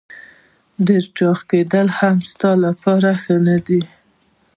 ډېر 0.87 1.03
چاغ 1.17 1.37
کېدل 1.49 1.87
هم 1.97 2.17
ستا 2.29 2.51
لپاره 2.65 3.09
ښه 3.21 3.35
نه 3.47 3.57
دي. 3.67 3.81